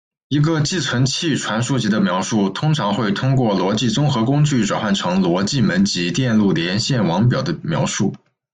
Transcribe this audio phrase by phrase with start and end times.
[0.29, 8.11] 一个寄存器传输级的描述通常会通过逻辑综合工具转换成逻辑门级电路连线网表的描述。